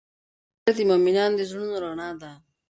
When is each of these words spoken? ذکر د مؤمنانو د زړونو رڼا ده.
ذکر 0.65 0.73
د 0.77 0.79
مؤمنانو 0.91 1.37
د 1.37 1.41
زړونو 1.49 1.75
رڼا 1.83 2.09
ده. 2.21 2.31